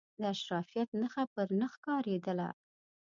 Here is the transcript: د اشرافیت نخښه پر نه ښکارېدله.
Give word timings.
د 0.21 0.23
اشرافیت 0.33 0.89
نخښه 1.01 1.23
پر 1.33 1.47
نه 1.59 1.67
ښکارېدله. 1.73 2.49